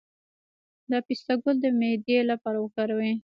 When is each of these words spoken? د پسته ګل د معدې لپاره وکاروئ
د 0.89 0.91
پسته 1.05 1.33
ګل 1.41 1.55
د 1.61 1.65
معدې 1.79 2.19
لپاره 2.31 2.57
وکاروئ 2.61 3.11